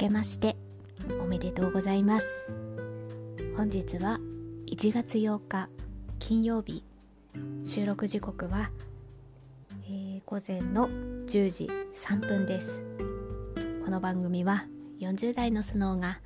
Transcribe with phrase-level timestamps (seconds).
[0.00, 0.56] けまして
[1.22, 2.26] おめでとうございます。
[3.54, 4.18] 本日は
[4.66, 5.68] 1月8日
[6.18, 6.82] 金曜日。
[7.66, 8.70] 収録時刻は、
[9.84, 12.80] えー、午前の10時3分です。
[13.84, 14.64] この番組は
[15.00, 16.20] 40代のスノーが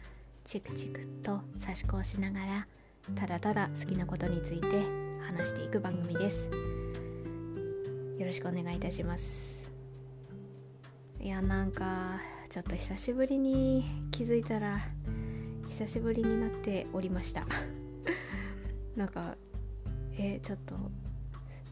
[0.45, 2.69] チクチクと差し子をしながら
[3.17, 4.69] ただただ好きなことについて
[5.27, 6.49] 話していく番組です。
[8.21, 9.69] よろしくお願いいたします。
[11.21, 12.21] いやなんか
[12.51, 14.81] ちょっと久しぶりに気づいたら
[15.69, 17.47] 久しぶりになっておりました。
[18.95, 19.37] なんか
[20.17, 20.77] え、ちょっと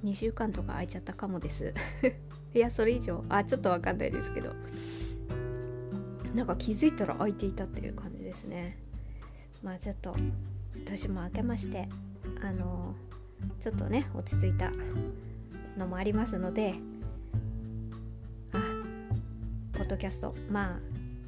[0.03, 1.73] 2週間とか空いちゃったかもです。
[2.55, 4.53] いやそれ以上あちょっとわかんないですけど。
[6.35, 8.79] なんか気づいたら空いていたっていう感じですね。
[9.63, 10.17] まあちょっと
[10.87, 11.89] 年も明けまして
[12.43, 12.95] あの
[13.61, 14.73] ちょっとね落ち着いた
[15.77, 16.75] のもありますので
[19.93, 20.79] ドキャストまあ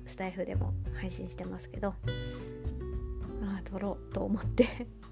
[0.06, 1.94] スタイフでも配信してますけど
[3.40, 4.66] まあ撮ろうと思って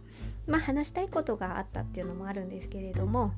[0.46, 3.34] まあ話したいことがあったっていうのもあるんですけれども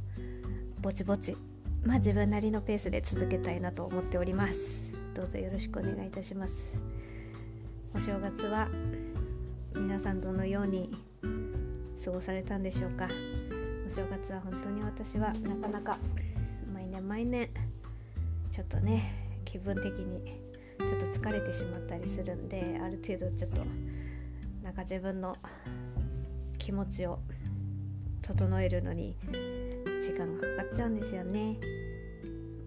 [0.80, 1.36] ぼちぼち
[1.82, 4.54] まあ自分なりのペースで続けたいなと思っております。
[5.14, 6.72] どうぞよろしくお願いいたします。
[7.94, 8.68] お正月は
[9.74, 10.90] 皆さんどのように
[12.04, 13.08] 過ごされたんでしょうか。
[13.86, 15.98] お正月は本当に私はなかなか
[16.72, 17.50] 毎年毎年
[18.50, 20.40] ちょっとね気分的に
[20.78, 23.60] ちょっと疲れてしまったりするんである程度ちょっと
[24.62, 25.36] なんか自分の
[26.58, 27.18] 気持ちを
[28.22, 29.16] 整えるのに
[30.00, 31.58] 時間がかかっちゃうんですよね。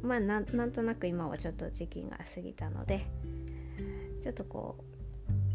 [0.03, 3.05] まあなんとなく今はちょっと時期が過ぎたので
[4.21, 4.83] ちょっとこう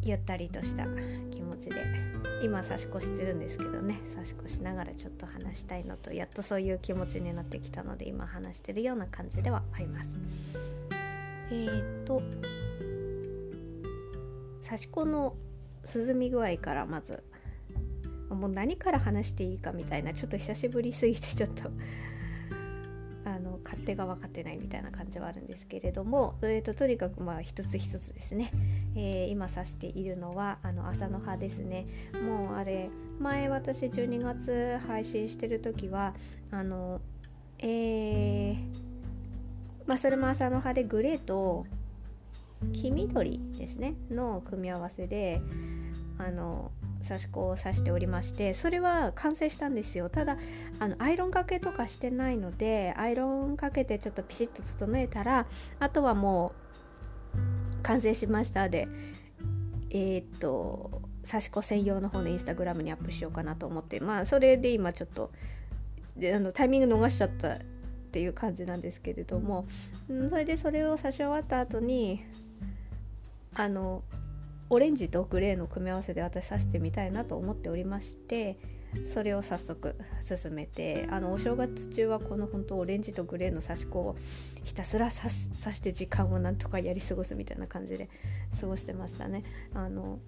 [0.03, 0.85] ゆったりとした
[1.31, 1.77] 気持ちで
[2.43, 10.09] 今差し越してるんですけどね差し越しながらちょっと話したいのとやっとそういう気持ちになってきたので今話してるような感じではあります。
[11.51, 12.23] えーと
[14.73, 15.37] 刺し子の
[15.95, 17.23] 涼み具合からまず
[18.31, 21.71] もう何から話していいかみたいなちょっと久しぶりすぎてちょっと
[23.29, 28.51] あの勝手が分かってないみたいな感じはあるんですけれども、えーと、とにかくまあ一つ一つですね、
[28.97, 31.87] えー、今指しているのはあの朝の葉ですね。
[32.27, 32.89] もうあれ
[33.21, 36.15] 前私12月配信してる時は
[36.51, 37.01] あの
[37.59, 38.92] えー
[39.87, 41.67] まあ、それも朝の葉でグレーと
[42.73, 43.95] 黄緑ですね。
[44.11, 45.41] の組み合わせで
[46.19, 46.71] あの
[47.07, 50.09] 刺し子を刺しておりましてそれは完成したんですよ。
[50.09, 50.37] ただ
[50.79, 55.47] あのアイロンかけとかしてないのでアイロンかけてちょっとピシッと整えたら
[55.81, 56.53] あとはも
[57.35, 58.87] う完成しましたで
[59.91, 64.01] えー、っと刺し子専用の方のインスタグラムにアップしようかなと思って。
[64.01, 65.33] まあそれで今ちょっと
[66.17, 67.59] であのタイミング逃しちゃった
[68.13, 69.65] っていう感じなんですけれども、
[70.11, 72.23] うん、それでそれを差し終わった後に
[73.55, 74.03] あの
[74.69, 78.59] オレンジとグレーの組み合わせで私刺してみたいなと思っておりまして
[79.07, 84.17] それを早速進めてあのお正月中はこの本当オレンジとグレーの刺し子を
[84.63, 85.31] ひたすら刺
[85.77, 88.11] して時間をなんとかやり過ごすみたいな感じで
[88.61, 89.43] 過ごしてましたね。
[89.73, 90.19] あの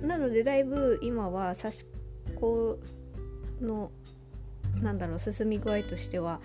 [0.00, 1.86] なのでだいぶ今は刺し
[2.34, 2.78] 子
[3.60, 3.90] の
[4.82, 6.40] なんだろう進み具合としては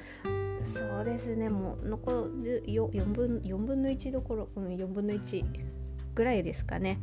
[0.73, 1.49] そうですね。
[1.49, 2.11] もう残
[2.43, 5.43] る 4, 分4分の1どころ、うん、4分の1
[6.15, 6.99] ぐらいですかね。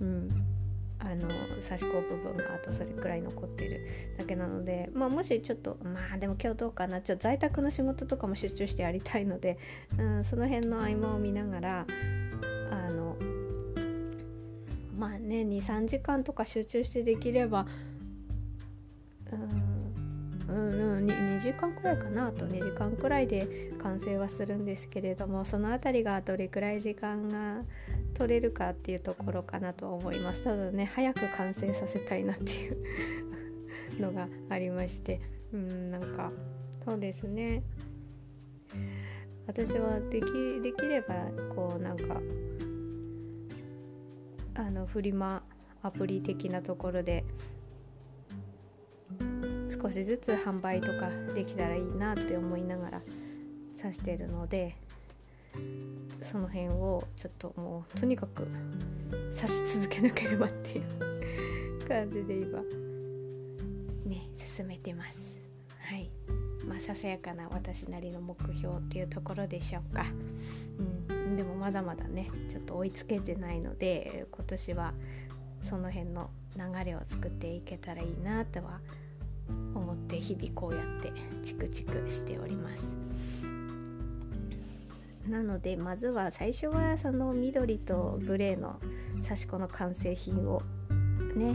[0.00, 0.28] うん。
[1.02, 1.30] あの
[1.62, 3.86] 差し子部分があとそれくらい残ってる
[4.18, 7.00] だけなのでまあもしちょっとまあでも今日どうかな。
[7.00, 9.58] ちょっと在宅の仕事とかも集中してやりたいので、
[9.98, 11.86] うん、その辺の合間を見ながら
[12.70, 13.16] あの
[14.98, 17.66] まあね23時間とか集中してできれば
[19.32, 19.70] うん
[20.48, 21.06] うんうん、
[21.40, 27.62] 2, 時間くらいかなあと2時間くらいで完成はするんですけれどもその辺りがどれくらい時間が
[28.14, 30.44] 取れるかっていうところかなとは思います。
[30.44, 32.76] ただね早く完成させたいなっていう
[33.98, 35.20] のがありまして。
[35.52, 36.30] うんなんか
[36.84, 37.62] そうですね。
[39.46, 41.14] 私はできできれば
[41.54, 42.20] こうなんか
[44.54, 45.42] あのフリマ
[45.82, 47.24] アプリ的なところで
[49.80, 53.00] 少しずつ販売とかできたらいいなって思いながら
[53.76, 54.76] 指してるので
[56.30, 58.46] その辺をちょっともうとにかく
[59.34, 62.60] 指し続けなければっていう感じで今
[64.04, 65.18] ね進めてます。
[65.80, 66.10] はい。
[66.66, 70.04] まあささやかな私なりの目標っていうところでしょうか。
[71.08, 71.36] うん。
[71.36, 74.92] でもまだまだねちょっと追いつけてないので今年は
[75.62, 78.80] その辺の流れを作っていけたらいいなとは
[79.74, 81.12] 思って日々こうやって
[81.42, 82.94] チクチクしております。
[85.28, 88.80] なのでまずは最初はその緑とグレーの
[89.22, 90.62] 刺し子の完成品を
[91.36, 91.54] ね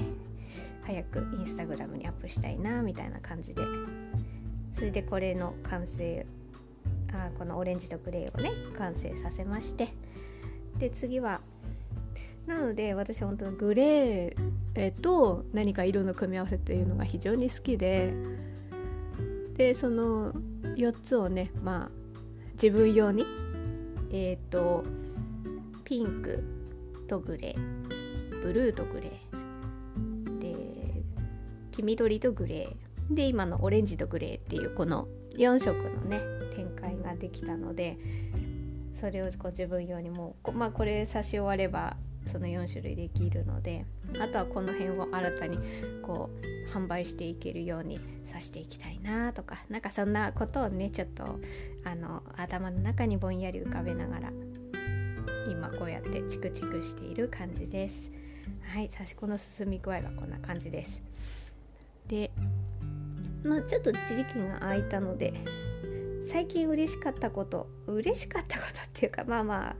[0.84, 3.62] 早くインスタグラムにアップしたいなみたいな感じで。
[4.76, 6.26] それでこれの完成
[7.14, 9.90] あこのオレンジとグレーをね完成させまして。
[10.78, 11.40] で次は
[12.48, 18.14] なので私本当グレーと何か色の組み合わせっていうのが非常に好きで
[19.56, 20.34] でその
[20.76, 21.90] 4つをねまあ
[22.54, 23.26] 自分用に
[24.12, 24.84] えっ、ー、と
[25.84, 26.44] ピンク
[27.08, 30.56] とグレーブルーとグレーで
[31.72, 35.08] 黄緑とグレーで今のオレンジとグレーっていうこの
[35.38, 36.22] 4色のね
[36.56, 37.98] 展開ができたので
[39.00, 43.86] それをこう自分用にもうまあこれ差し終わればその4種類できるので
[44.20, 45.58] あとはこの辺を新たに
[46.02, 51.40] こう販売していけるようにさしていきたいなとかなんかそんなことをねちょっと
[51.86, 54.32] あの頭の中にぼんやり浮かべながら
[55.48, 58.10] 今こうやってチクチクしている感じです。
[58.74, 61.02] はい刺し子の進み具合はこんな感じです。
[62.08, 62.32] で
[63.44, 65.34] まあちょっと時期が空いたので
[66.24, 69.76] 最近嬉しかったこと嬉しかったことっていうかまあまあ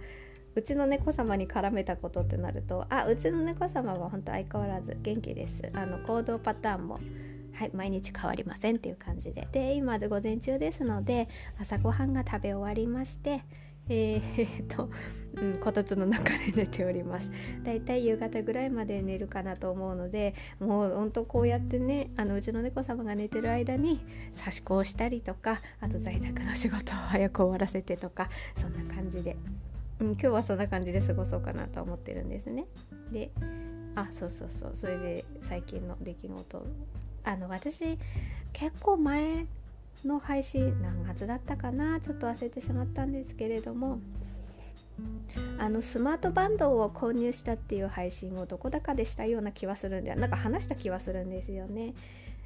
[0.56, 5.70] うちの猫様に絡めたことってなるとあうちの猫様は本当相変わらず元気です。
[5.74, 7.00] あの行動パターンも
[7.54, 9.48] はい毎日変わりませんっていう感じで。
[9.52, 11.28] で今で午前中ですので
[11.60, 13.44] 朝ごはんが食べ終わりまして
[13.90, 14.90] えー、っ と、
[15.36, 17.30] うん、こたつの中で寝ております。
[17.64, 24.00] だいたい夕方ぐらいまで寝るかなと思うのでもうほんとこうやってねあのうちの猫様が寝てる間に
[24.34, 29.36] 差し子をしたりとかあと在宅の仕事を早く終わらせてとかそんな感じで、
[30.00, 32.66] うん、今日はそんな感じで過ごそうかなと思ってるんですね。
[33.12, 33.32] で
[33.96, 34.76] あそうそうそう。
[34.76, 36.66] それで最近の出来事。
[37.24, 37.98] あの私
[38.54, 39.48] 結構前
[40.06, 44.00] の配信何月だったかなちょっと忘れてしまったんですけれども
[45.58, 51.94] あのスマートバンドを購入したっていう配信をどこだかでしたような気はするんでなんか話した気はするんですよね。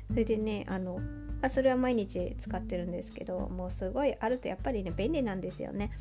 [0.09, 0.99] それでねあの
[1.41, 5.91] あそれは毎日使ってるんですけどもうすごいあるとやっぱりね便利なんですよね。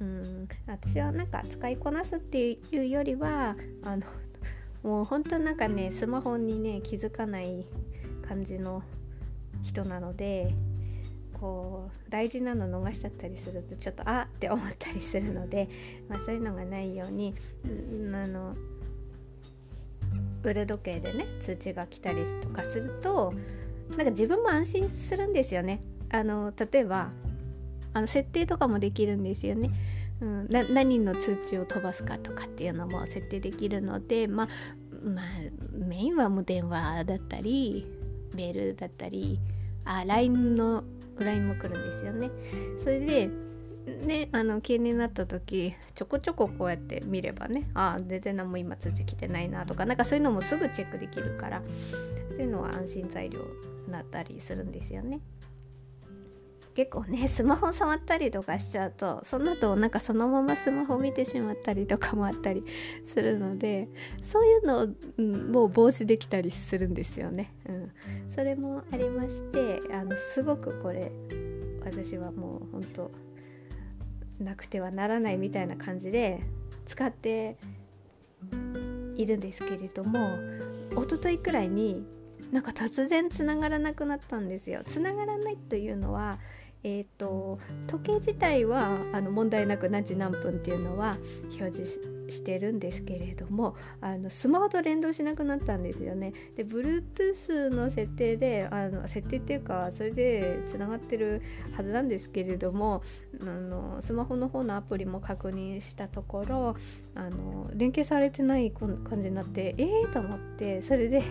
[0.00, 4.02] うん私はなんか使いこなすっていうよりはあの
[4.82, 7.64] もう本当なんかねスマホにね気づかない
[8.26, 8.82] 感じの
[9.62, 10.54] 人なので
[11.42, 15.68] こう大事なの逃しちゃったりするとちょっとあって思ったりするので、
[16.08, 17.34] まあ、そういうのがないように
[18.12, 18.54] あの
[20.44, 23.32] 腕時計でね通知が来たりとかすると
[23.96, 25.80] なんか自分も安心するんですよね。
[26.10, 27.10] あの例えば
[27.94, 29.70] あの設定とかもできるんですよね。
[30.20, 34.48] うん、何の通知を飛ばすかとかっていうのも設定できるので、まあ、
[35.04, 35.24] まあ、
[35.72, 37.86] メインはもう電話だったり
[38.34, 39.40] メールだったり
[39.84, 40.84] あ LINE の
[41.18, 42.30] LINE も来るんですよね
[42.82, 43.30] それで
[44.02, 51.62] ねあの気になった時ちょこちょここうやって見ればねああ全然何も今通知来てないなとかなんかそういうのもすぐチェックできるから
[52.30, 53.40] そういうのは安心材料
[53.86, 55.20] になったりするんですよね。
[56.74, 62.64] 結構ねスマホ触ったりとかしちゃうとその後なんかそのままスマホ見てしまったりとかもあったり
[63.04, 63.88] するので
[64.22, 64.88] そういうのを、
[65.18, 67.52] うん、もう防止できたりするんですよね。
[67.68, 67.92] うん、
[68.30, 71.12] それもありましてあのすごくこれ
[71.84, 73.10] 私はもう本当
[74.42, 76.40] なくてはならないみたいな感じで
[76.86, 77.56] 使って
[79.16, 80.38] いるんですけれども
[80.92, 82.04] 一昨日くらいに
[82.50, 84.82] なんか突然つながらなくなったんですよ。
[84.86, 86.38] つながらないというのは
[86.84, 91.16] えーと、時計自体はあの問題なく何時何分っていうのは
[91.58, 96.32] 表示してるんですけれどもあのスマホと連動しなくなったんですよね。
[96.56, 101.42] で Bluetooth の設定であの設定っていうかそれでつながってる
[101.76, 103.02] はずなんですけれども
[103.40, 106.76] あのスマホの方のアプリも確認したところ
[107.14, 111.22] あの連携されてない感じになってええー、と思ってそれで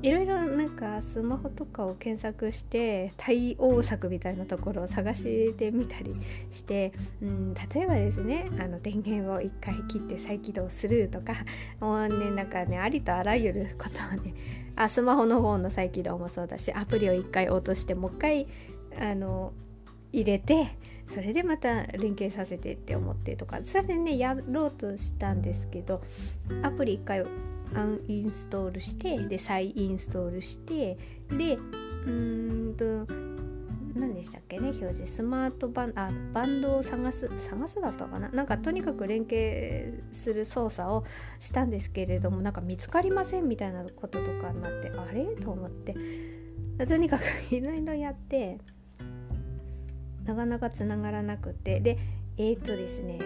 [0.00, 6.14] いろいろなんかスマホとかを検索して対応策みたいなところを探してみたり
[6.52, 11.34] して、うん、例えばですねあの電源を1回切って再起動するとか
[11.80, 14.34] もうねなんかねありとあらゆることをね
[14.76, 18.46] あスマホの方の再起動もそうだしアプリを1回落としてもう1回
[19.00, 19.52] あの
[20.12, 20.76] 入れて
[21.08, 26.02] それでまた連携させてって思ってとかそれでねやろうとしたんですけど
[26.62, 27.24] アプリ1回
[27.74, 30.96] アンインストールしてで再インストールして
[31.30, 33.12] でうーんと
[33.98, 35.12] 何でしたっけね表示。
[35.12, 38.28] スマートバンあバンドを探す探すだったかな？
[38.28, 41.04] なんかとにかく連携する操作を
[41.40, 45.24] したんですけれどもなんか見つかりませんみたいなこととかになってあれ？
[45.36, 45.94] と思って。
[46.86, 47.22] とにかく
[47.54, 48.58] いろいろやって
[50.24, 51.80] なかなかつながらなくて。
[51.80, 51.98] で
[52.36, 53.18] えっ、ー、とですね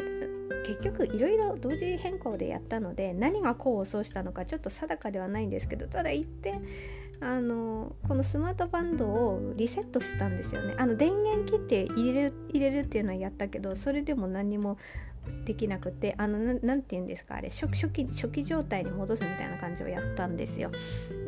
[0.66, 6.62] 結局いろいろ同時変更でやったので何が功を奏したのかちょっと定かではないんですけどただ一点
[7.21, 10.75] あのこのスマートバンドをリセットしたんですよね。
[10.76, 14.76] あの電源切って入れる入れるっていうのはやったけどそれでも何にも
[15.44, 20.73] できなくてあの何て言うんですかあれ初初期初期状態に戻すみたいな感じをやったんですよ。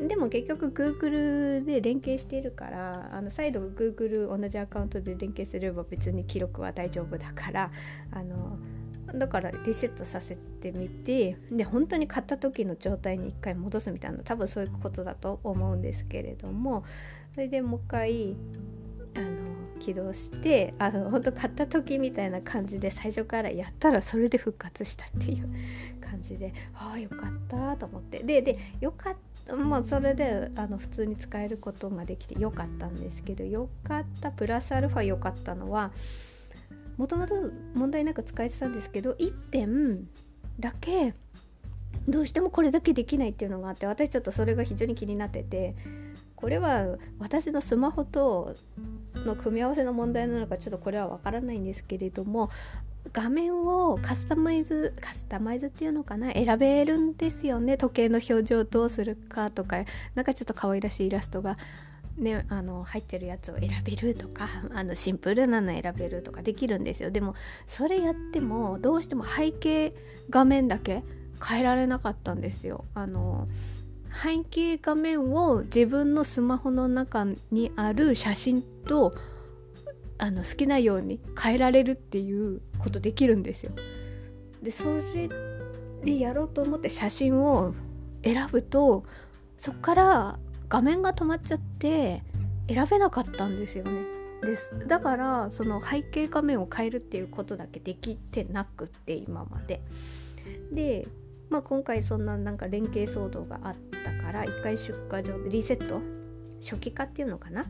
[0.09, 7.71] でも結局 Google で連携しているからあの再度 Google 同じアカウントで連携すれば別に記録は大丈夫だから
[8.11, 8.59] あの
[9.19, 16.85] だからリセットさせてみてで本当に買った時の状態に一回戻すみたいな多分そういうことだと思うんですけれども
[17.33, 18.37] それでもう一回
[19.17, 25.49] あの起動してあの本当買った時みたいな感じで最初からやったらそれで復活したっていう
[26.01, 28.23] 感じでああよかったと思って。
[28.23, 29.15] ででよかっ
[29.47, 35.93] たまあそれであの普通に使えることができてよかったんですけどよかったプラスアルファよかったのは
[36.97, 37.35] もともと
[37.75, 40.09] 問題なく使えてたんですけど1点
[40.59, 41.15] だけ
[42.09, 45.75] どうしてもこれだけできないっていうのがあって私ちょっとそれが非常に気になってて
[46.37, 46.85] これは
[47.19, 48.55] 私のスマホと
[49.15, 52.51] の組み合わせの問題なのかちょっとこれはわからないんですけれども
[53.13, 57.77] 画面をカスタマイズカスタマイズっていうのかな選べるんですよね。
[57.77, 59.85] 時計の表情をどうするかとか
[60.15, 61.59] なんかちょっと可愛らしいイラストが
[62.17, 67.11] ね、あの入ってるやつを選べるとか あのシンプルなの選べるとかできるんですよ。
[67.11, 67.35] でも
[67.67, 69.93] それやってもどうしても背景
[70.31, 71.03] 画面だけ
[71.47, 72.85] 変えられなかったんですよ。
[72.95, 73.49] あの
[74.23, 79.13] 背景画面を自分のスマホの中にある写真と
[80.19, 83.73] あの好きなように変えられるっていうことできるんですよ。
[84.63, 85.29] でそれ
[86.05, 87.75] でやろうと思って写真を
[88.23, 89.05] 選ぶと
[89.59, 92.23] そこから画面が止まっちゃって
[92.69, 94.03] 選べなかったんですよね。
[94.43, 94.87] です。
[94.87, 99.83] だからその背景画面を変えるっていうことだけできてなくって今まで。
[100.73, 101.07] で、
[101.51, 106.01] まあ、今回そんななんか連携騒動があったから一回出荷場でリセット
[106.61, 107.67] 初期化っていうのかな？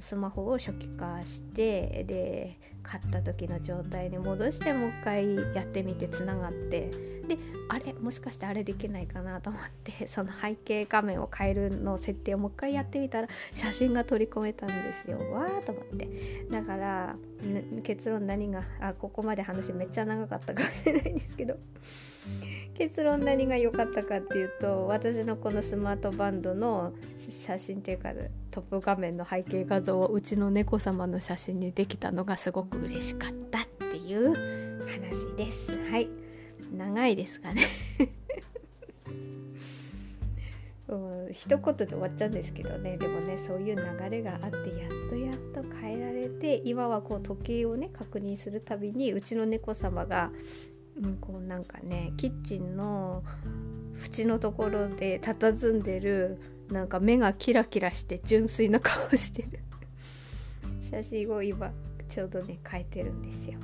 [0.00, 6.90] スマホを初期化してで買った時の状態に戻してもう一回やってみてつながって。
[7.22, 7.38] で
[7.68, 14.74] あれもしかしてあれできないかなと思って その背景画面を変えるの設定をもう一回やってみたら写真が取り込めたんで
[15.04, 15.18] すよ。
[15.30, 16.08] わーと思って。
[16.50, 17.16] だから
[17.82, 21.58] 結論何があここまで話めっちゃ長かったかもしれないんですけど。
[22.74, 28.12] 結論何が良かったかっていうと私のこのスマートバンドの写真っていうか
[28.50, 35.70] トップ画面の背景画像をうちの猫様の写真にできたのがすごく嬉しかったっていう話です。
[35.90, 36.08] はい。
[36.74, 37.62] 長いですかね。
[41.32, 42.96] 一言で終わっちゃうんですけどね。
[42.98, 50.30] でもねそういう流れがあってやっとやっと変えられて今はこう時計をね確認するたびにうちの猫様が、
[51.20, 53.22] こうなんかねキッチンの
[54.04, 56.38] 縁のところで佇んでる
[56.70, 59.60] なんか目がキラキラして純粋な顔してる。
[60.80, 61.72] 写真を今
[62.08, 63.58] ちょうどね変えてるんですよ。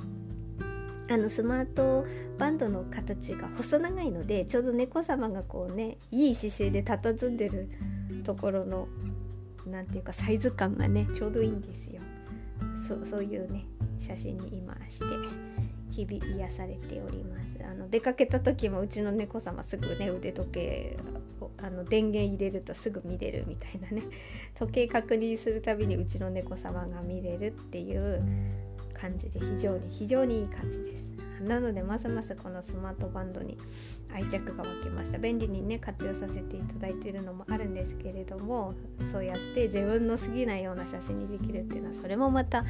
[1.11, 2.05] あのスマート
[2.37, 7.69] バンドの形が細長いのでちょうど猫様がこうねいい姿勢で佇んでる
[8.23, 8.87] ところの
[9.65, 12.01] 何て言うかサイズ感がねちょうどいいんですよ。
[12.87, 13.65] そそういうね
[13.97, 15.05] 写真に今して。
[15.91, 17.49] 日々癒されております。
[17.63, 20.97] あの出かけた時もうちの猫様すぐね腕時計
[21.41, 24.03] をあの電源入れるとすぐ見れるみたいなね。
[24.57, 28.23] 時計確認するたびにうちの猫様が見れるっていう
[28.93, 31.09] 感じで非常に非常にいい感じです。
[31.41, 33.57] なのでますますこのスマートバンドに
[34.13, 35.17] 愛着が湧きました。
[35.17, 38.73] 便利にね活用させていただいているのもあるんですけれども
[39.11, 42.65] そうやって自分の好きなような写真にできるっていうのはそれもまた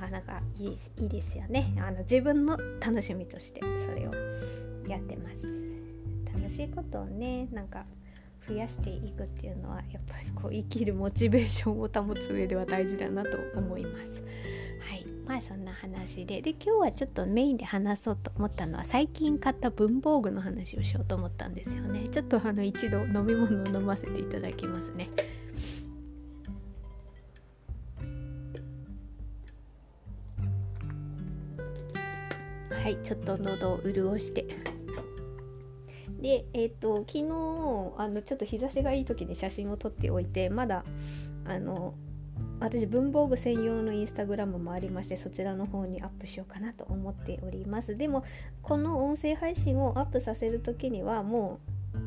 [0.00, 1.74] なかなかいいいいですよね。
[1.78, 4.14] あの自分の楽しみとしてそれを
[4.86, 5.36] やってます。
[6.34, 7.84] 楽しいことをねなんか
[8.46, 14.22] 増やしていくっていうのはやっぱりこう生きるモチベーションを保つ上では大事だなと思います。
[14.88, 15.06] はい。
[15.26, 16.42] まあそんな話で。
[16.42, 22.06] で今日はちょっとメインで話そうと思ったのは最近買った文房具の話をしようと思ったんですよね。
[22.08, 25.08] ちょっとあの一度飲み物を飲ませていただきますね。
[32.86, 34.46] はいちょっと喉を潤して。
[36.20, 37.24] でえっ、と昨日
[37.98, 40.84] あのちょっと日差しがいい時に写真を撮っておいてまだ
[41.46, 41.94] あの
[42.60, 47.96] 私文房具専用のインスタグラムもありましてそちらの方にアップしようかなと思っております。
[47.96, 48.22] でも
[48.62, 51.58] この音声配信をアップさせる時にはも
[51.92, 51.98] う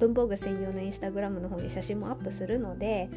[0.00, 3.08] 文房具専用のインスタグラムの方に写真もアップするので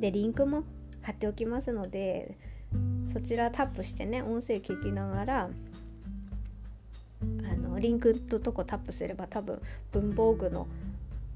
[0.00, 0.64] でリンクも
[1.02, 2.36] 貼っておきますので
[3.12, 5.50] そちらタップしてね音声聞きながら
[7.82, 9.60] リンクのとこタップすれば多分
[9.90, 10.66] 文房具の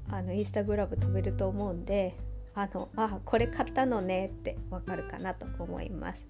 [0.09, 2.15] あのインスタグラム飛べると思うんで
[2.55, 6.25] あのあこれ買ったのねってわかるかなと思います。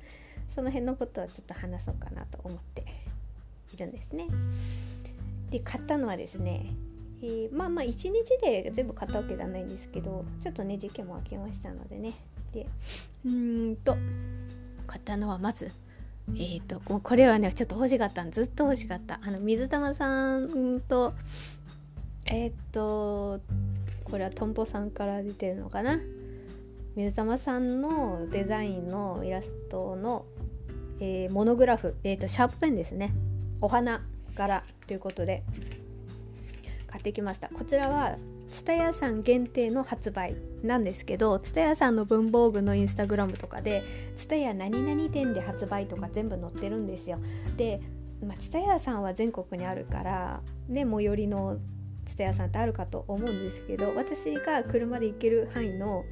[0.49, 2.83] その辺のことはちょっと話そうかなと思って
[3.73, 4.27] いるんですね。
[5.51, 6.73] で買ったのはですね、
[7.21, 12.13] えー、まあまあ1日で全部買ったわけではないんですけどちょっとね時期も空きましたのでね。
[12.51, 12.65] で
[13.25, 13.95] うんと
[14.87, 15.71] 買ったのはまず
[16.35, 19.19] えーと、もうこれはねちょっと欲しかったずっと欲しかった。
[19.23, 21.13] あの水玉さんと
[22.25, 23.39] えっ、ー、と
[24.03, 25.99] これはトンボさんから出てるのかな？
[26.95, 30.25] 水玉さんのデザインのイラストの、
[30.99, 33.13] えー、モノグラフ、えーと、シャープペンですね。
[33.61, 34.01] お花
[34.35, 35.43] 柄ということで
[36.87, 37.49] 買ってきました。
[37.49, 38.17] こちらは
[38.49, 43.83] 蔦屋さん限定の発売なんですけど蔦屋さんの文房具のインスタグラムとかで
[44.17, 47.19] 蔦屋何々店で発売とか全部載ってるんですよ。
[47.57, 47.81] で
[48.21, 51.57] 蔦屋、まあ、さんは全国にあるからね最寄りの
[52.05, 56.03] 蔦屋さんってあるかと思うんですけど私が車で行ける範囲の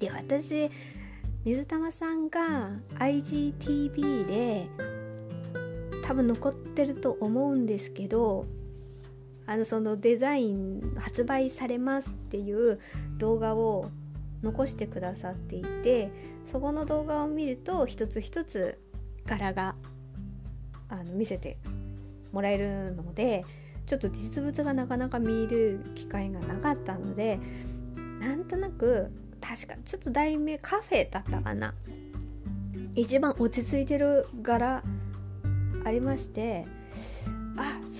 [0.00, 0.70] で私
[1.44, 4.66] 水玉さんが IGTV で
[6.02, 8.46] 多分残ってると思うんですけど
[9.46, 12.80] あのそのデザイン発売されますっていう
[13.18, 13.90] 動画を
[14.44, 16.10] 残してくださっていて
[16.52, 18.78] そこの動画を見ると一つ一つ
[19.26, 19.74] 柄が
[20.88, 21.58] あの見せて
[22.32, 23.44] もらえるので
[23.86, 27.38] ちょっと実物がなかなか見る機会がなかったので
[28.20, 31.74] なんとなく確かちょっと題名カフェだったかな。
[32.96, 34.82] 一番落ち着いてる柄
[35.84, 36.64] ありまして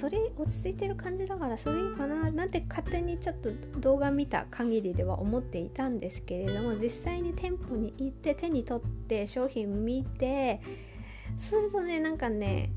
[0.05, 3.49] それ落ち着いてる感じだからそれいいかななんて勝手にちょっと
[3.81, 10.61] 動画見た限りでは思っていたんですけれども実際に店舗に行って手に取って商品見て
[11.39, 12.71] そうするとねなんかね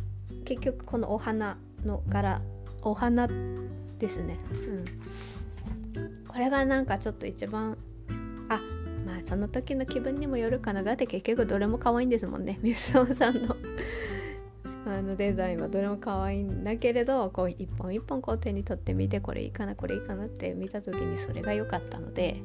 [0.45, 2.39] 結局このお花の柄
[2.81, 4.37] お花ですね。
[5.95, 6.27] うん。
[6.29, 7.77] これがなんかちょっと一番
[8.47, 8.61] あ
[9.05, 10.81] まあその時の気分にもよるかな。
[10.81, 12.57] だって結局どれも可愛いんですもんね。
[12.61, 13.57] 水尾さんの。
[14.89, 22.41] あのデザインはどれも可愛いんだけれどこう一本一本こう手に取ってみてこれいいかなこれいいかなって見た時にそれが良かったので、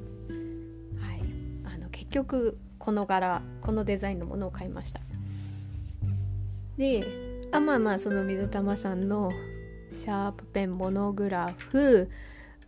[1.01, 1.21] はい、
[1.65, 5.01] あの結局この柄このデザインのものを買いました。
[6.77, 7.07] で
[7.53, 9.31] あまあまあその水玉さんの
[9.93, 12.11] シャープペンモノグラフ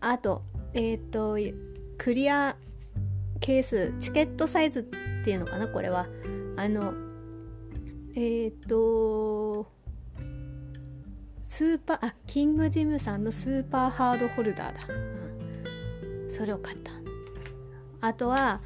[0.00, 0.42] あと
[0.74, 1.38] えっ、ー、と
[1.98, 2.56] クリア
[3.40, 4.82] ケースチケットサイズっ
[5.24, 6.06] ていうのかなこれは。
[6.56, 6.94] あの
[8.16, 9.66] えっ、ー、と
[11.46, 16.92] スーパーあキングジムさんのスーパーハードホルダーだ、うん、それを買った。
[18.00, 18.60] あとは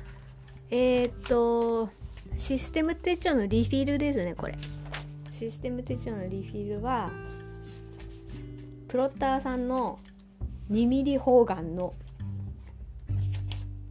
[0.71, 1.91] えっ、ー、と
[2.37, 4.55] システム手帳のリフィルですねこれ。
[5.31, 7.11] システム手帳のリフィルは
[8.89, 9.99] プロッターさんの
[10.71, 11.95] 2mm 方眼の。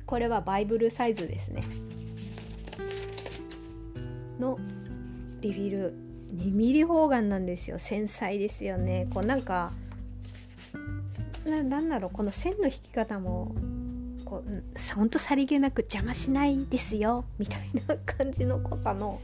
[0.06, 1.64] これはバイブルサイズですね。
[4.40, 4.60] の
[5.42, 5.94] リフィル
[6.36, 7.80] 2ミリ方眼なんですよ。
[7.80, 9.06] 繊細ですよね。
[9.14, 9.72] こうなんか
[11.46, 12.12] なんだろう。
[12.12, 13.56] この線の引き方も
[14.26, 17.26] こうほんとさりげなく邪魔しないですよ。
[17.38, 19.22] みたいな感じの濃さの。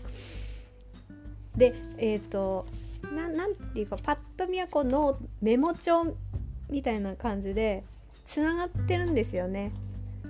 [1.56, 2.65] でえっ、ー、と
[3.13, 6.15] ななんていうかパッと見はこのメモ帳
[6.69, 7.84] みたいな感じで
[8.26, 9.71] つながってるんですよね。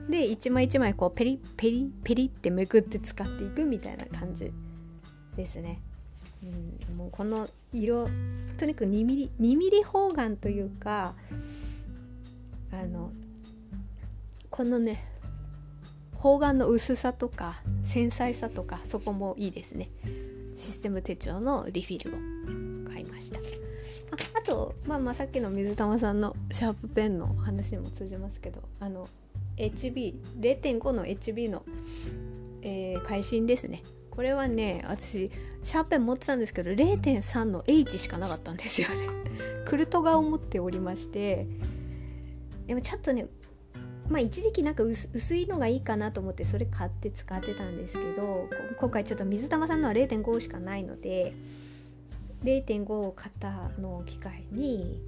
[0.10, 4.52] で一枚一枚こうペリペリペリってめくって使っていくみたいな感じ。
[5.36, 5.80] ですね。
[6.44, 8.10] うん、もうこの色
[8.58, 11.14] とにかく2ミリ2ミリ方眼というか
[12.72, 13.12] あの
[14.50, 15.06] このね
[16.16, 19.90] 方眼の薄さとか繊細さとかそこもいいですね。
[20.56, 23.40] システム手帳のリフィルを買いました。
[24.40, 29.10] あと、まあ、まあさっきの水玉さんのシャープペンの話にも通じますけどあの
[29.58, 31.64] HB0.5 の HB の、
[32.62, 33.84] えー、会心ですね。
[34.14, 35.32] これはね私
[35.64, 39.08] シャーペン持ってたんですけど0.3の H しかなかったんですよね。
[39.66, 41.48] クルトガを持っておりまして
[42.68, 43.26] でもちょっとね
[44.08, 48.48] まあ一時期なんか薄いのがいいかなと思ってそれ買って使ってたんですけど
[48.78, 51.34] 今回ちょっと水玉さんのは0.5しかないので
[52.44, 55.02] 0.5を買ったのを機会に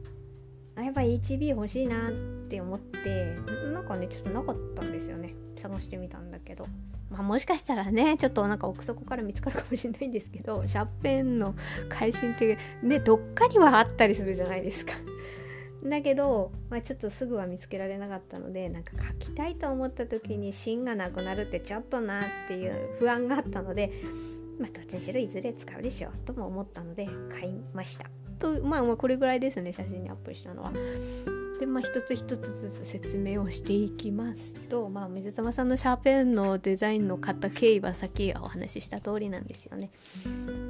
[0.76, 2.12] あやっぱ HB 欲しいなっ
[2.50, 3.38] て思って
[3.72, 5.36] なんかねちょっとなかったんですよね。
[5.62, 6.66] 探してみたんだけど
[7.10, 11.56] まあもしかしたらねちょっとなんか奥底から見つかるかもしれないんですけど シャーペンの
[11.90, 14.94] 会心ってねどっかにはあったりするじゃないですか
[15.86, 23.92] だけど、まあ、ちょっとすぐは見つけられなかったのでなんか書きたいと思った時に芯がなくなるってちょっとなっていう不安があったので、
[24.60, 30.72] まあ、どっちにしろいずれ使うでしょうとも思ったので買いましたとまあまあこれぐらいですね写真にアップしたのは。
[31.60, 39.90] でまあ一つ一つずつ説明をしていきますと、まあ、水玉さんのシャーペンのデザインの買った経緯はさっきお話しした通りなんですよね。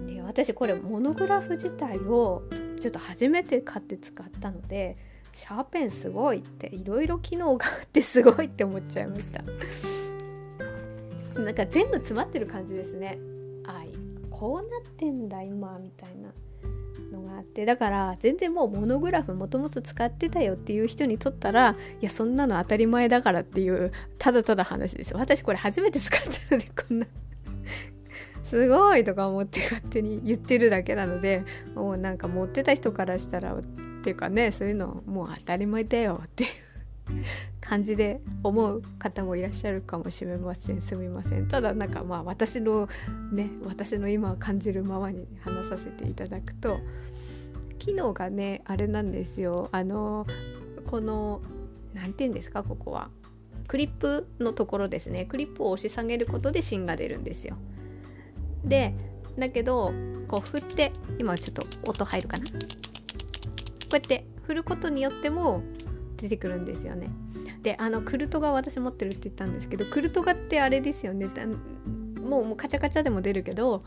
[0.07, 2.43] で私これモノグラフ自体を
[2.79, 4.97] ちょっと初めて買って使ったので
[5.33, 9.43] シャーペンすごいっていろいろ機能があってすごいって思っちゃいました。
[11.39, 13.17] なんか全部詰まってる感じですね。
[13.65, 13.83] あ
[14.29, 16.29] こうなってんだ今みたいな。
[17.11, 25.17] のがあってだから全然もうモノグラフもともと使ってたよっていう人にとったらいやそんなの当たり前だからっていうただただ話ですよ。
[25.19, 27.07] 私これ初めて使ったのでこんな。
[28.43, 33.61] すごいとか思って勝手に言ってるだけなのでもうなんか持ってた人からしたらっ
[34.03, 36.49] ていうかねそういうのもう当たり前だよっていう。
[37.67, 40.81] 感じで思う方もいらっしゃるかもしれません。
[40.81, 41.47] すみません。
[41.47, 42.87] ただなんかまあ私の
[43.31, 46.79] ね私の今感じるままに話させていただくと
[47.79, 49.69] 機能がねあれなんですよ。
[49.71, 50.27] あの
[50.85, 51.41] この
[51.93, 53.09] 何て言うんですかここは。
[53.67, 55.25] クリップのところですね。
[55.25, 57.57] クリップを押し下げることで芯が出るんですよ。
[58.63, 58.93] で
[59.39, 59.91] だけど
[60.27, 62.45] こう振って今ちょっと音入るかな？
[62.45, 62.51] こ
[63.91, 65.63] うやって振ることによっても
[66.25, 67.09] 出てくるんですよね。
[67.61, 71.27] であのクルトガ私持ってるって言ったんですけどクルトガってあれですよね。
[72.21, 73.83] もうもうカチャカチャでも出るけど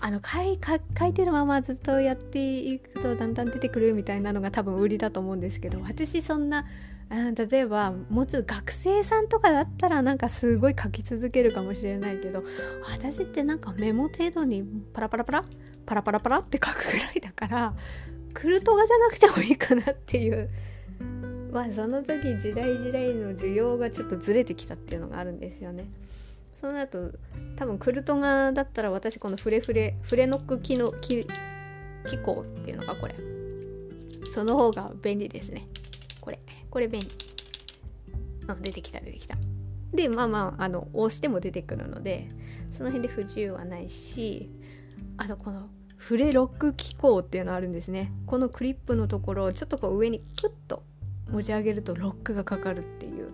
[0.00, 0.58] あの書い
[0.98, 6.66] 書いてるままずっとやっていくとだんだん出てくるみたいなのが多分売りだと思うんですけど私そんな
[7.10, 12.44] 例えばもうちょっと学生さんとかだったらなんかすごい書き続けるかもしれないけど
[12.88, 15.44] 私ってなんかメモ程度にパラパラパラ
[15.86, 17.74] パラパラパラって書くぐらいだから
[18.32, 20.48] クルトガじゃなくてもいいかなっていう
[21.52, 25.86] まあその時時代時代の需要がちょっとずれてきたっていうのがあるんですよね。
[26.60, 27.12] その後
[27.56, 31.26] 多分クルトガだったら私このフレフレフレノック機能機
[32.08, 33.14] 機構っていうのがこれ。
[34.34, 35.66] その方が便利ですね。
[36.20, 36.38] これ。
[36.70, 37.08] これ便利。
[38.46, 39.36] あ出てきた出てきた。
[39.92, 42.28] でまあまああの押しても出てくるので
[42.70, 44.50] その辺で不自由はないし
[45.16, 48.12] あとこのフレロック機構っていうのあるんですね。
[48.26, 50.82] このクリップのところをちょっとこう上にクッと
[51.30, 53.30] 持ち上げるとロックがかかるっていう。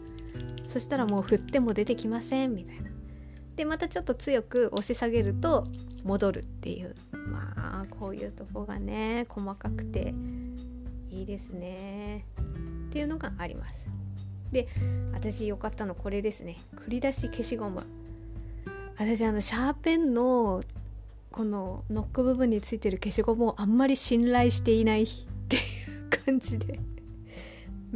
[0.66, 2.90] そしたらもう振っても出てきませんみたいな。
[3.56, 5.66] でまたちょっと強く押し下げると
[6.04, 6.94] 戻るっていう。
[7.12, 10.14] まあこういうとこがね細かくて
[11.10, 12.24] いいですね。
[12.88, 13.74] っていうのがあります。
[14.52, 14.68] で
[15.12, 16.56] 私良かったのこれですね。
[16.76, 17.82] 繰り出し消しゴム。
[18.98, 20.62] 私あのシャーペンの
[21.30, 25.06] このノック部分についてる消しゴムをあんまり信頼していないっ
[25.48, 26.78] ていう感じで。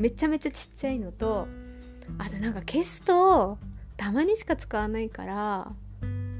[0.00, 1.46] めちゃめちゃちっちゃいのと
[2.18, 3.58] あとなんか消すと
[3.96, 5.70] たまにしか使わないから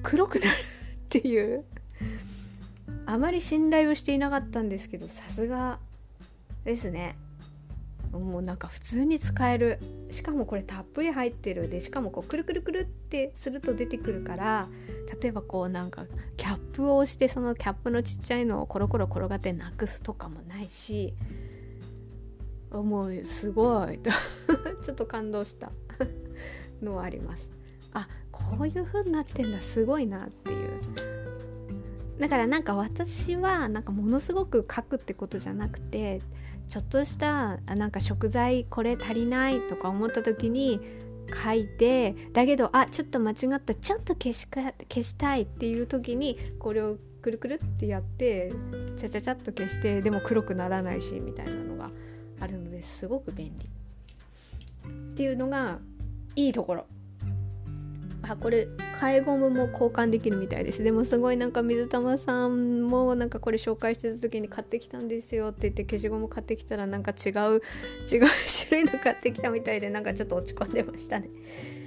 [0.03, 0.53] 黒くなるっ
[1.11, 1.65] ていう。
[3.07, 5.81] あまり信頼をしていなかったんですけどさすが
[6.65, 7.17] ですね。
[8.13, 9.79] もうなんか普通に使える。
[10.11, 14.69] しかもこれたっぷり入ってるでしかもこうくるくるくるってすると出てくるから
[15.21, 16.05] 例えばこうなんか
[16.37, 21.15] キャップを押してそのキャップのちっちゃいのをコロコロ転がってなくすとかもないし
[22.71, 23.25] もう。
[23.25, 23.99] すごい。
[23.99, 24.11] と
[24.83, 25.73] ちょっと感動した。
[26.83, 27.49] のはあります。
[27.93, 29.61] あこういう風になってんだ。
[29.61, 30.81] すごいなっていう。
[32.19, 36.21] だからなんか私はなんかものすごく書くってことじゃなくて
[36.69, 40.81] ちょっとしたなんか食材これ足りないとか思った時に
[41.43, 43.75] 書いてだけどあちょっと間違った。
[43.75, 48.53] ちょっと消しか消したいっていう時にこれをくるくるってやって
[48.97, 51.91] ちゃちゃちゃっと消してでも黒くならないしみたいなのが
[52.81, 53.67] ですごく便利。
[55.13, 55.79] っていうのが
[56.37, 56.87] いいところ。
[58.23, 60.83] あこれ替えゴムも交換できるみたいです。
[60.83, 67.63] でもすごいなんか水玉さんもなんかこれ紹介してた時に買ってきたんですよって言って消しゴム買ってきたらなんか違う
[68.13, 68.29] 違う
[68.69, 71.29] 種類の買ってきたみたいでなんかちょっと落ち込んでましたね。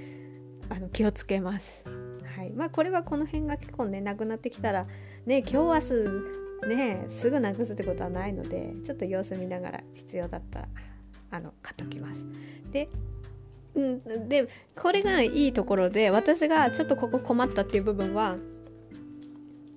[0.68, 1.82] あの気をつけます。
[1.84, 2.52] ははい。
[2.52, 4.86] まあこれはこの辺が結構ねなくなってきたら
[5.24, 10.68] ね今日明日ねすぐなくすってことはないのでちょっと様子見ながら必要だったら
[11.30, 12.24] あの買っときます。
[12.70, 12.88] で
[13.74, 18.36] うん、でこれがいいところで私がちょっとここ困ったっていう部分は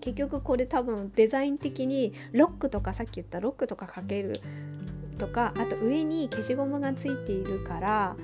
[0.02, 4.40] 結局これ多分デザイン的にロックとかさっき言ったロックとかかける
[5.18, 8.16] とかあと上に消しゴムがついているから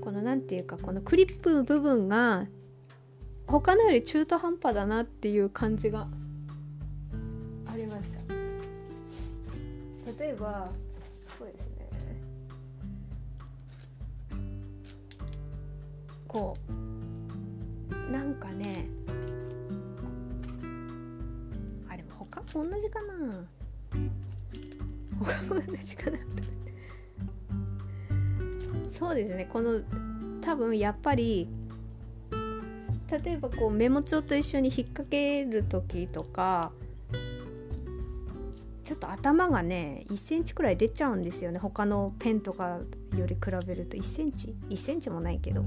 [0.00, 2.46] この何て言うかこのクリップ部分が
[3.46, 6.06] 他のより中途半端だなっていう感じが
[10.20, 10.70] 例えば
[11.38, 11.88] そうですね。
[16.28, 18.86] こうなんかね
[21.88, 23.46] あれも他同じかな。
[25.18, 26.18] 他も同じかな
[28.92, 29.48] そうですね。
[29.50, 29.80] この
[30.42, 31.48] 多分やっぱり
[33.10, 36.72] 例えばこうメモ帳と一緒に引っ掛ける時とか
[38.90, 41.60] ちょっと頭がね1センチくらい出ちゃうんですよね。
[41.60, 42.80] 他のペンとか
[43.16, 43.96] より比べると。
[43.96, 45.62] 1センチ？1センチもないけど。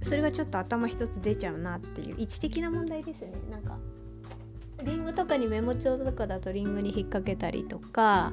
[0.00, 2.14] それがちょっと頭一つ出ちゃうなっていう。
[2.16, 3.34] 位置的な問題ですね。
[3.50, 3.76] なんか
[4.86, 8.32] リングとかにメモ帳とかだとリングに引っ掛けたりとか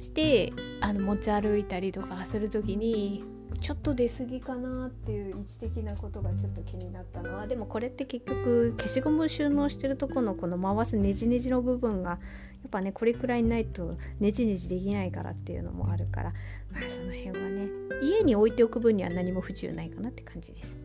[0.00, 3.22] してあの持ち歩いたりとかする時に
[3.60, 7.46] ちょっと出過ぎかなっていう位置的なことがちょっと気になったのは。
[7.46, 12.18] でもこれって結局消しゴム収納してるとこのこの回すネジネジの部分が
[12.66, 16.32] っぱねこれくらいないとネジネジできないからっていうのもあるから
[16.70, 17.68] まあその辺はね
[18.02, 20.82] 家に置いておく分には何も不自由ないかなって感じです。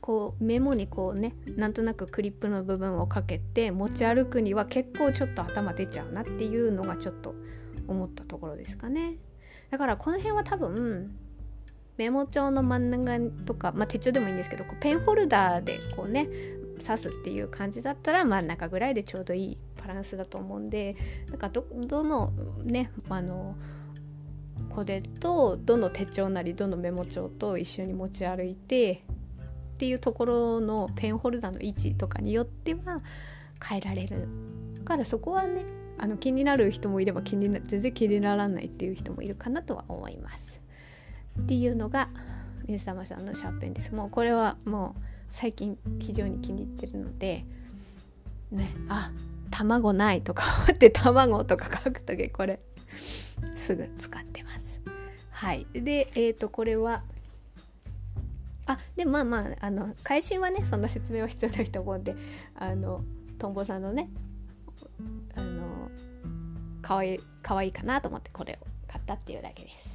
[0.00, 7.34] こうメモにこうねなんとなくクリップの部分をかけて持ち歩くには結構ちょっと頭出ちゃうなっていうのがちょっと
[7.88, 9.16] 思ったところですかね。
[9.70, 11.10] だからこの辺は多分
[11.96, 16.28] メモ帳の真ん中とか、まあ、手帳でもいいんですけどこうペンホルダーでこうね
[16.84, 20.96] 刺すっていう感じだったら真ん中ぐらいでちょうどいいバランスだと思うんで
[21.30, 22.32] だかどどの
[22.64, 23.56] ねあの
[24.70, 29.02] これとどの手帳なりどのメモ帳と一緒に持ち歩いて
[29.74, 33.02] っていうところのペンホルダーの位置とかによっては
[33.62, 34.28] 変えられる
[34.84, 35.64] からそこはね
[35.98, 40.60] あの気になる人もいれば気にな全然気にならないっていう人もいるかなとは思います。
[41.40, 42.08] っていうのが
[42.66, 43.94] 水玉さんのシャーペンです。
[43.94, 47.44] もうこれはもう最近非常に気に入ってるので
[48.50, 49.10] ねあ
[49.50, 52.60] 卵ないとか思って卵とか書く時これ。
[53.56, 54.80] すぐ使ってます。
[55.30, 55.66] はい。
[55.72, 57.02] でえっ、ー、とこれは
[58.66, 62.16] あでまあまああの会心はねそんな説明は必要ないと思うんで
[62.56, 63.04] あの
[63.38, 64.10] トンボさんのね
[65.36, 65.90] あの
[66.82, 69.86] かわいいかわいいかなと思ってこれを買ったっていうだけです。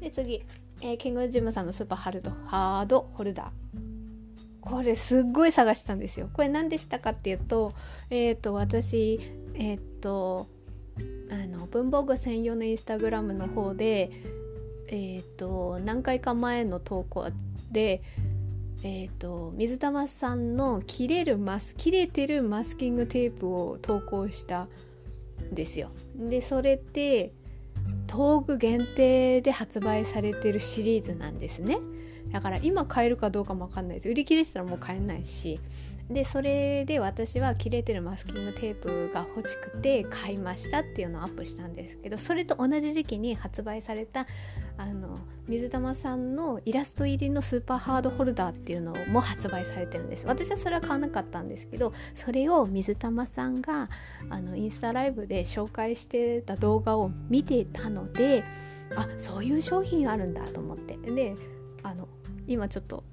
[0.00, 0.42] で次、
[0.82, 3.95] えー、キングジムさんのスーパーハルドハードホルダー。
[4.68, 7.72] これすっごい探したんですよこれ何でしたかっていうと
[8.10, 9.20] えっ、ー、と私
[9.54, 10.48] えっ、ー、と
[11.30, 14.10] あの文房具専用のインスタグラムの方で
[14.88, 17.28] えっ、ー、と何回か前の投稿
[17.70, 18.02] で
[18.82, 24.68] えーと、水玉さんの切れるマス切れてるマスキングテープを投稿した
[25.50, 25.90] んですよ。
[26.14, 27.32] でそれって
[28.08, 31.78] 東具限定で発売されてるシリーズなんですね。
[32.32, 34.08] だから今買えるかどうかも分かんないです。
[34.08, 35.60] 売り切れてたらもう買えないし。
[36.10, 44.26] でそれで私は切れてるマスキングテープが欲しくて買いましたっていうのをアップしたんですけどそれと同じ時期に発売された
[44.78, 50.26] あの水玉さんのイラスト入りのスーパーハードホルダーっていうのも発売されてるんです。
[50.26, 53.88] 私はそれは買わなかったんですけどそれを水玉さんが
[54.30, 58.44] あのインスタライブで紹介してた動画を見てたので
[58.94, 60.96] あそういう商品あるんだと思って。
[60.98, 61.34] で
[61.82, 62.08] あの
[62.46, 63.04] 今ちょっと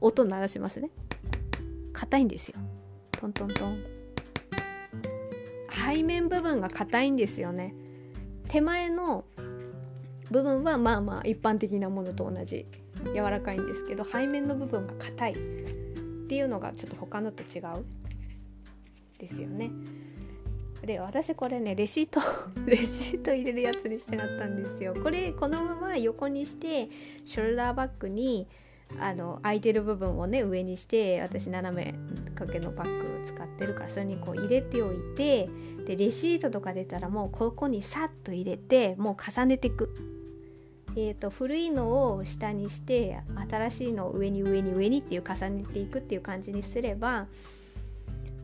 [0.00, 0.90] 音鳴らしますね。
[1.92, 2.58] 硬いんですよ。
[3.12, 3.84] トントントン。
[5.70, 7.74] 背面部分が硬いんですよね。
[8.48, 9.24] 手前の
[10.30, 12.66] 部分はまあまあ一般的なものと同じ。
[13.14, 15.32] 柔らかいんですけど背面の部分が硬い。
[15.32, 15.36] っ
[16.28, 17.84] ていうのがちょっと他のと違う。
[19.18, 19.70] ですよね。
[20.82, 22.20] で私これねレシート
[22.66, 24.94] レシート入れるやつにしたかったんですよ。
[25.02, 26.88] これこのまま横にして
[27.24, 28.46] ショルダーバッグに
[29.00, 31.94] あの空いてる部分をね上にして私斜め
[32.34, 35.48] 掛けのバッグを使ってるからそれにこう入れておいて
[35.86, 39.94] でレシートとか出たらもうここにさっと入れてもう重ねていく。
[40.98, 43.20] えーと、古いのを下にして
[43.50, 47.26] 新しいのを上に上に上にっていう重ねていくっていう感じにすれば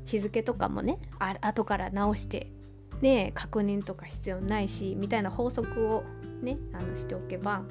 [0.04, 2.48] 日付とかもねあ後から直して
[3.00, 6.04] ね確認とか必要ないしみたいな法則を
[6.42, 7.62] ねあのしておけば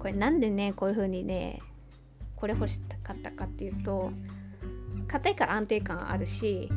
[0.00, 1.60] これなんでねこういう風にね
[2.34, 4.10] これ欲しかったかっていうと
[5.06, 6.68] 硬いから安定感あるし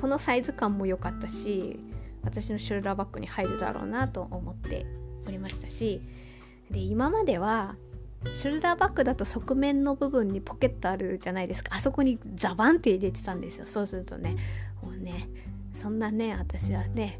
[0.00, 1.80] このサイズ感も良かったし
[2.22, 4.86] 私のショルダーバッグに入るだろうなと思って
[5.26, 6.02] おりましたし
[6.70, 7.74] で今までは
[8.34, 11.74] ショルダーバッグだと側面の部分にポケットあるじゃないですか。
[11.74, 13.66] あそこにザバンって入れてたんですよ。
[13.66, 14.36] そうするとね
[14.80, 15.28] もうね
[15.74, 17.18] そんなね私はね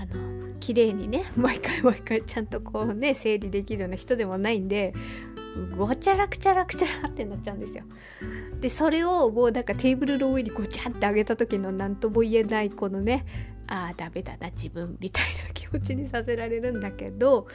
[0.00, 4.94] あの綺麗にね 毎回毎回ちゃんとこうね整理できるような人でもないんで
[5.76, 7.84] ごちゃらくちゃらくちゃらってなっちゃうんですよ。
[8.60, 13.26] でそれをもうなんかテーブルの上にごちゃってあげた時の何とも言えないこのね
[13.66, 17.46] ああダメだな自分みたいな気持ちにさせられるんだけど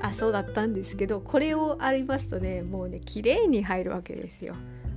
[0.00, 4.54] あそうだったんですけどこれをありますとねもうね綺麗に入るわけですよ。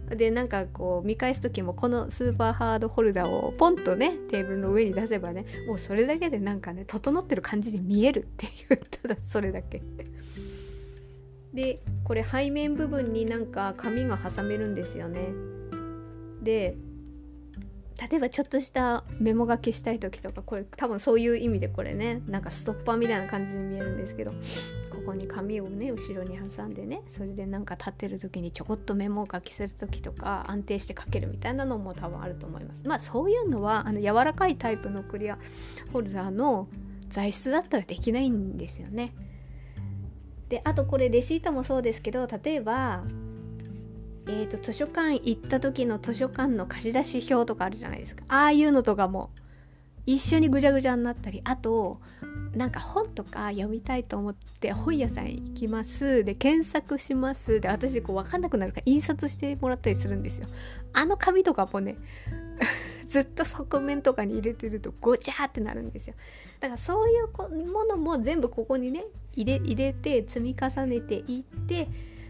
[0.09, 9.81] でなんかこう見返す時もこのスーパーハードホルダーをポンとねテーブルの上に出せばねもうそれだけでなんかね整ってる感じに見えるっていうただそれだけ。
[11.53, 15.29] でこれ背面部分になんか紙が挟めるんですよね。
[16.41, 16.75] で
[18.09, 24.33] 例えばちょっとしたメモ書きしたい時とかこれ多分そういう意味でこれねなんかストッパーみたいな感じに見えるんですけど
[25.05, 32.83] こに紙をね後ろに挟んでねそれでなんか立ってる時にちょこっとメモを書きする時とか安定して書けるみたいなのも多分あると思います。
[32.85, 35.37] まあそういうのはあの柔らかいタイプのクリア
[35.93, 36.67] ホルダーの
[37.09, 39.13] 材質だったらできないんですよね。
[40.49, 43.03] であとこれレシートもそうですけど例えば
[44.27, 48.23] えーと、図書館行った時の図書館の貸し出し表とかあるじゃないですか。
[48.27, 49.29] ああいうのとかも
[50.05, 51.99] 一緒にぐちゃぐちゃになったりあと
[52.55, 56.23] なんか本とか読みたいと思って本屋さん行きます。
[56.23, 57.59] で検索します。
[57.59, 60.47] で私こう分かんなくなるから印刷してもらったりするんですよ。
[60.93, 61.97] あの紙とかもね
[63.09, 66.15] ずっと側面とかに入れてるとごちゃってなるんですよ。
[66.61, 69.03] だからそういうものも全部ここにね
[69.35, 71.89] 入れ入れて積み重ねていって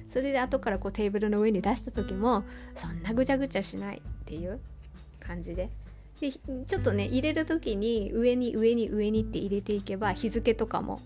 [0.09, 2.43] それで後からこうテーブルの上に出した時も
[2.75, 4.59] そんなぐちゃぐちゃしないっていう
[5.19, 5.69] 感じで。
[6.19, 11.01] でちょっとね入れる時に上に上に上にって入れていけば日付とかも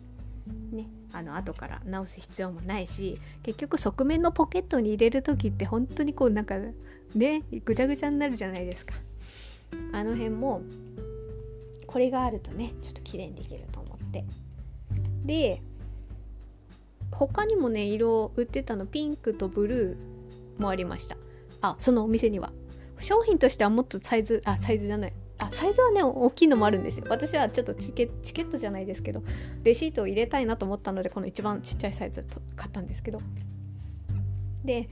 [0.72, 6.56] ねあの後から直す必要もないし結局側面のポケットに入れる時って本当にこうなんか
[7.16, 8.94] ねぐちゃぐちゃになるじゃないですか。
[9.94, 10.62] あの辺も
[11.88, 14.24] これがあるとねちょっと綺麗にできると思って。
[15.26, 15.62] で
[17.12, 21.18] 他にもね色売ってたのピンクとブルーもありました。
[21.62, 22.52] あそのお店には。
[23.00, 25.14] 商品としてはもっとサイズあサイズじゃない。
[25.38, 27.06] あサイズはね大きいのもあるんですよ。
[27.10, 29.24] 私はちょっとチケチケットじゃないですけど
[29.64, 33.20] レシートを入れたいなと思ったのでこの一番ちっちゃいサイズ買ったんですけど。
[34.64, 34.90] で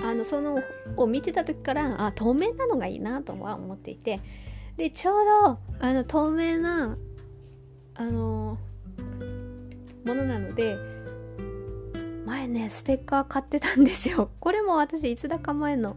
[0.00, 0.60] あのその
[0.96, 4.20] を見てた時からあ透明なのがいいなとは思っていて。
[4.76, 6.96] でちょうどあの透明な
[7.96, 8.58] あの
[10.06, 10.78] ものなので
[12.24, 14.30] 前ねステッカー買ってたんですよ。
[14.38, 15.96] これも私いつだか前の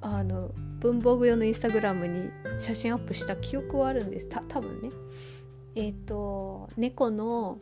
[0.00, 4.28] あの文房具用のインスタグラムに写真アップした記憶はあるんです。
[4.28, 4.90] た多分ね。
[5.74, 7.58] えっ、ー、と猫の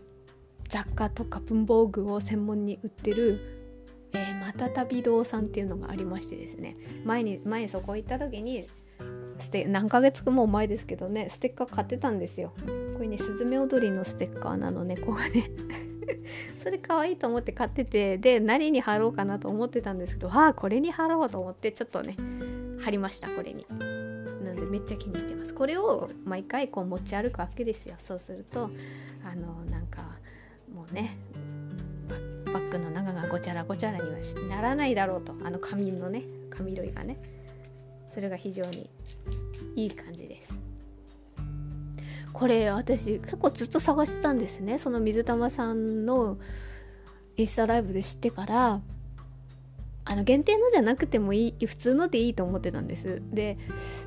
[0.68, 3.58] 雑貨とか文房具を専門に売ってる
[4.12, 6.76] えー、またたび堂さんっていうのがありましてですね。
[7.04, 8.66] 前に前そこ行った時に
[9.38, 11.28] ステ何ヶ月も前ですけどね。
[11.30, 12.52] ステッカー買ってたんですよ。
[12.94, 15.50] これねスズメ踊りのステッカーなの猫がね。
[16.58, 22.16] それ可愛いと思って買っててで何に貼ろうかなと思ってたんですけどああこれに貼ろうと思ってちょっとね
[22.82, 23.66] 貼りましたこれに。
[23.68, 25.54] なのでめっちゃ気に入ってます。
[25.54, 27.96] これを毎回こう持ち歩くわけですよ。
[27.98, 28.70] そうすると
[29.24, 30.02] あのなんか
[30.74, 31.16] もうね
[32.52, 35.34] バッグの中がごちゃらごちゃらにはならないだろうと。
[35.44, 37.37] あの紙のね紙類がね。
[38.18, 38.90] それが非常に
[39.76, 40.52] いい感じです。
[42.32, 44.80] これ私結構ずっと探してたんですね。
[44.80, 46.36] その水玉さんの
[47.36, 48.80] インスタライブで知ってから。
[50.10, 53.22] あの限定のじゃなくてもいい普通のでいいと思ってたんです。
[53.30, 53.58] で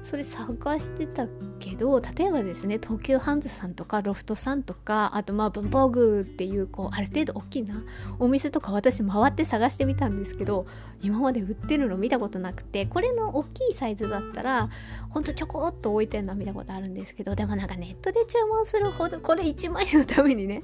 [0.03, 1.27] それ探してた
[1.59, 7.83] けど例えばですね東急ハンズさんとかロフトさんとかあとまあ文房具っていうこうある程度大きな
[8.17, 10.65] お店とか私回って探してみたんですけど
[11.03, 14.69] 今まで売ってるの見たことなくてこれの大きいサイズだったら
[15.11, 20.63] ほんとちょこっと置いてるの見たことあるんですけどでもなんかネットで注文するほどこれ1万円のためにね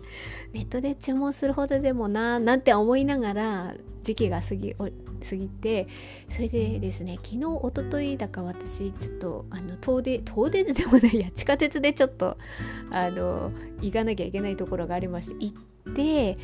[0.51, 4.73] ネットで注文するほどでもななんて思いながら時期が過ぎ
[5.27, 5.87] 過ぎて
[6.29, 12.37] それでですね昨日おとといだか私ちょっとあの遠出遠出でもないや地下鉄でちょっと
[12.91, 13.51] あの
[13.81, 16.37] 行かなきゃいけないところがありまして行って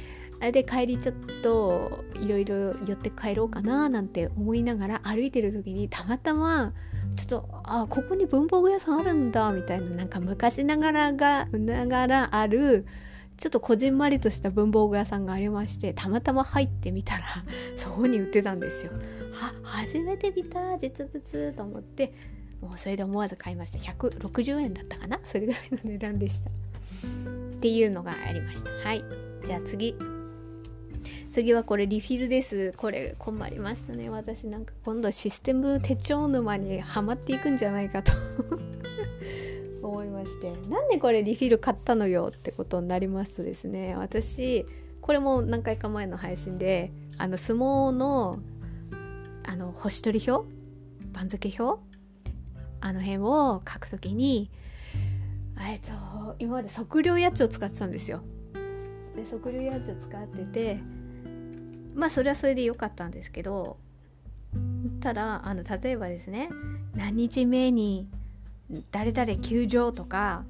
[0.51, 2.55] で帰りちょっといろいろ
[2.85, 6.73] 寄って帰ろうかななんて思いながら歩いてる時にたまたま
[7.15, 12.85] ちょっとあここに文房具屋さんあるんだみたいななんか昔ながらがながらある
[13.37, 17.25] ちょっとこじんまりとした文房具屋さんがありましてたまたま入ってみたら
[17.75, 18.91] そこに売ってたんですよ。
[19.33, 22.13] は初めて見た実物と思って
[22.61, 23.79] もうそれで思わず買いました。
[23.79, 25.19] 160円だったかな？
[25.23, 26.49] それぐらいの値段でした。
[26.49, 28.69] っていうのがありました。
[28.69, 29.03] はい。
[29.45, 29.95] じゃあ次。
[31.31, 32.73] 次はこれリフィルです。
[32.77, 34.09] これ困りましたね。
[34.09, 38.13] 私なんか今度システム手帳沼にはまっていくんじゃないかと。
[39.87, 43.95] 思いましてなんでこれリフィル買ったのよってことになりますとですね。
[43.95, 44.65] 私
[45.01, 48.39] これも何回か前の配信であの相撲の
[49.45, 50.47] あの星取り表
[51.11, 51.81] 番付表
[52.79, 54.49] あの辺を書くときに
[55.59, 58.21] えっと今まで測量やっちを使ってたんですよ。
[59.15, 60.79] で測量やっちを使ってて
[61.93, 63.77] まあそれはそれで良かったんですけど
[65.01, 66.49] ただあの例えばですね
[66.95, 68.07] 何日目に
[68.91, 70.43] 誰々休場とか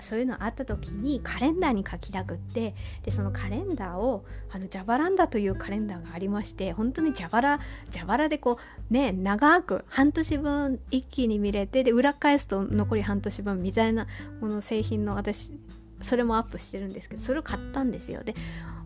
[0.00, 7.60] そういうのあった時にカレンダーに書きたくってでそのカレンダーをあのジャバランダというカレンダーがありまして本当にジャバラ
[7.90, 8.58] ジャバラでこ
[8.90, 14.06] うね長く半年分一気に見れてで裏返すと残り半年分みたいな
[14.40, 15.52] もの製品の私
[16.00, 18.22] それもアップしてるんですけどそれを買ったんですよ。
[18.22, 18.34] で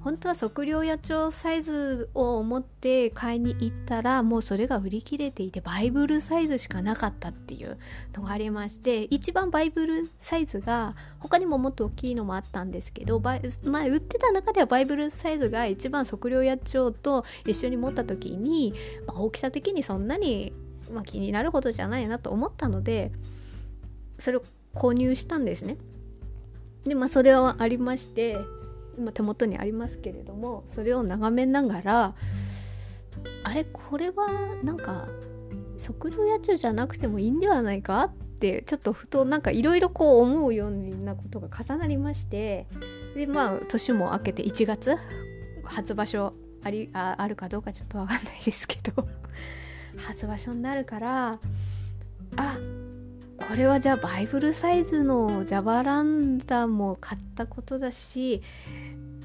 [0.04, 7.78] 本当は測量野鳥サイズを思って買いに行ったらもうそれが売り切れていてバイブルサイズしかなかったっていう
[8.14, 18.74] のがありまして一番バイブルサイズが他にももっと大きいのもあったんですけどまあ、売ってた中ではバイブルサイズが一番測量野鳥と一緒に持った時に、
[19.06, 20.52] まあ、大きさ的にそんなに、
[20.92, 23.12] まあ、気になるほどじゃないなと思ったので
[24.18, 24.42] それを
[24.74, 25.76] 購入したんですね。
[26.84, 28.36] でまあそれはありまして
[28.98, 32.14] 今手元にありますけれどもそれを眺めながら
[33.44, 34.28] あれこれは
[34.62, 35.08] なんか
[35.84, 38.04] 測量野鳥じゃなくてもいいんではないか？
[38.04, 42.66] ってちょっとふとなんかいろいろこう思うようなことが重なりまして
[43.14, 44.96] でまあ年も明けて1月
[45.64, 46.32] 初場所
[46.64, 49.06] ありああるかどうかちょっと分かんないですけど
[50.08, 51.38] 初場所になるから
[52.36, 52.58] あ
[53.48, 58.42] これはじゃあバイブルサイズのジャバランダも買ったことだし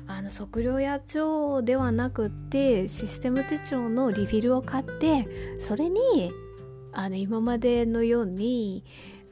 [0.07, 6.31] あの測量野鳥ではなくてシステム手帳のリフィルを買ってそれに
[6.93, 8.83] あの今までのように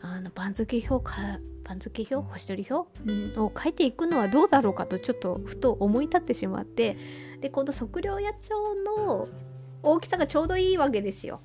[0.02, 6.96] あの番付表か番付表星取り表、うん、を書いていくのはどうだろうかとちょっとふと思い立ってしまって
[7.42, 9.28] でこの測量野鳥の
[9.82, 11.42] 大きさがちょうどいいわけですよ。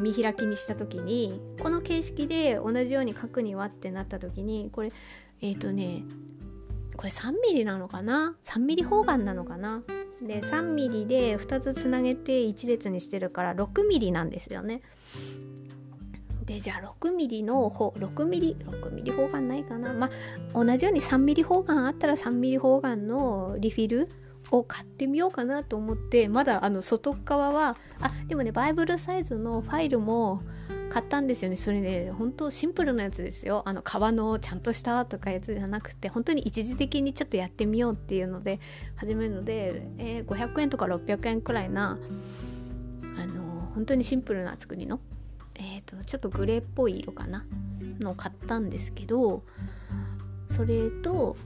[0.00, 4.90] 見開きにした時にこの形式で同じように書くにはってなった時にこれ
[5.40, 6.02] えっ、ー、とね
[6.96, 9.82] これ 3mm なのかな？3mm 方眼なのかな？
[10.20, 14.82] で 3mm で2つつなげて1列にしてるから 6mm なんですよね。
[16.44, 19.94] でじゃあ 6mm の方 6mm6mm 方眼ないかな？
[19.94, 20.10] ま
[20.52, 24.08] あ同じように 3mm 方眼あったら 3mm 方眼のリフィル
[24.50, 30.42] を買ってみようかなと思ってまだあの外側はあでもねバイブルサイズのファイルも
[30.90, 31.56] 買ったんですよね。
[31.56, 33.62] それね本当シンプルなやつですよ。
[33.64, 38.58] あの革のちゃんとしたとかやつじゃなくて本当に一時的にちょっとやってみようっていうので
[38.96, 41.96] 始めるので、えー、500円とか600円くらいな
[43.16, 45.00] あの本当にシンプルな作りの
[45.54, 47.46] えっ、ー、とちょっとグレーっぽい色かな
[48.00, 49.44] のを買ったんですけど
[50.48, 51.36] それと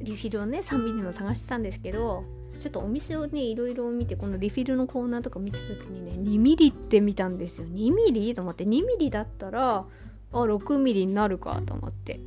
[0.00, 2.24] リフィルをね 3mm の探してたんですけど
[2.58, 7.66] ちょっとお店をねいろいろ見てこのリフィルのコーナーとか見た時にね 2mm って見たんですよ。
[7.66, 8.34] 2mm?
[8.34, 8.64] と思って。
[8.64, 9.86] 2mm だったらあ
[10.32, 12.20] 6mm になるかと思って。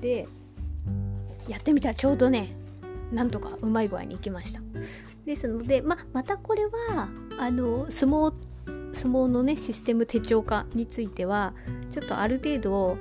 [0.00, 0.28] で
[1.48, 2.54] やってみたらちょうどね
[3.12, 4.60] なんとかうまい具合にいきました。
[5.24, 8.34] ですので、ままたこれはあの相撲
[8.92, 11.54] 相撲のねシステム手帳化については
[11.92, 12.96] ちょっとある程度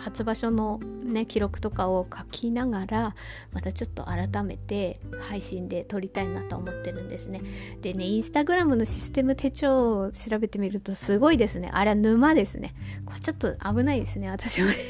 [0.00, 3.14] 初場所のね記録とかを書きながら
[3.52, 7.42] またちょっと改めて配信で撮りたいなと思ってるんですね。
[7.80, 11.70] でねインスタグラムのシステム手帳を調べてみるとすごいですね。
[11.72, 12.74] あれは沼ですね。
[13.04, 14.68] これちょっと危ないですね私は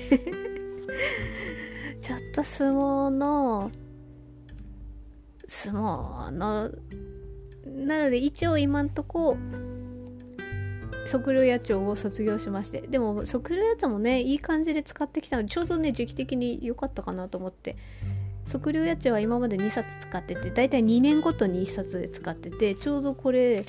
[2.00, 3.70] ちょっと相撲の
[5.48, 6.70] 相撲の
[7.66, 9.36] なので一応今んとこ
[11.10, 17.76] 測量野鳥を卒業しましてでも測量野鳥もねいい感じで使ってきたのでちょうどね時期的に良かったかなと思って。
[18.50, 23.64] 測量野鳥は今まで2冊使っててだいたい2年ごとに1冊で使っててちょうどこれ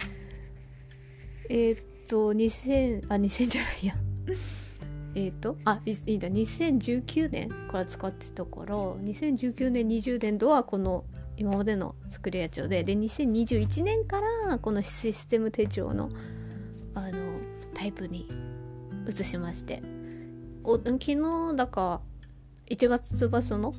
[1.49, 3.95] えー、っと2000あ2000じゃないや。
[5.13, 6.29] えっとあいいんだ。
[6.29, 11.03] 2019年から使ってたから2019年20年度はこの
[11.37, 16.09] 今までの測量野鳥でで2021年からこのシステム手帳の
[16.95, 17.30] あの
[17.81, 18.27] タイプに
[19.09, 19.81] 移しまして。
[20.63, 22.01] お昨日だか
[22.69, 23.73] 1月バスの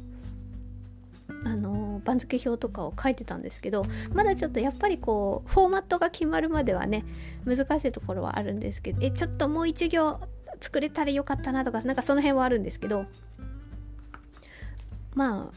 [1.45, 7.05] あの番付表とかを書いてたんですけどまだちょっとやっぱりこうフォーマットが決まるまではね
[7.45, 10.21] 難しいところはあるんですけどえちょっともう一行
[10.61, 13.07] 作れたらよかったなとかなんかその辺はあるんですけど
[15.15, 15.57] まあ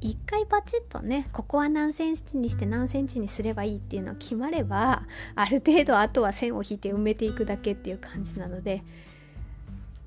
[0.00, 5.02] 一回バチッとねここは何センチにして何センチにすればいいっていうのは決まれば
[5.34, 8.82] ある程度あとは線を引いて埋めていくだけっていう感じなので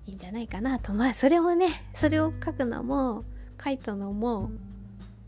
[0.06, 0.94] いいんじゃないかなと。
[0.94, 3.24] まあそれをねそれを書くのも
[3.64, 4.52] 書いたのも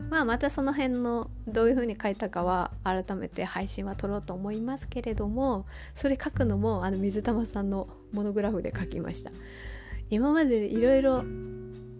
[0.08, 9.30] まあまたその辺のどういう風に書いたかは改めて配信は撮ろうと思いますけれどもそれ書くのもあの水玉さんのモノグラフで書きました。
[10.10, 10.94] 今までいろ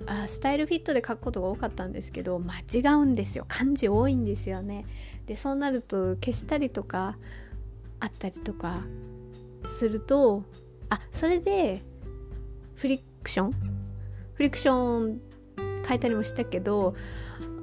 [0.05, 3.45] いろスタイルフィットで書くことが多かったんですけど間違うんですよ。
[3.49, 4.85] 漢字多いんですよね。
[5.27, 7.17] でそうなると消したりとか
[8.01, 8.83] あったりとか
[9.67, 10.45] すると
[10.89, 11.83] あそれで
[12.75, 13.53] フリクション？
[14.35, 15.21] フリクション
[15.89, 16.95] 書いたりもしたけど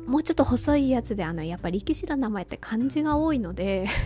[0.07, 3.87] もうちょっと細いやつであのやっぱ力士の名前って漢字が多いので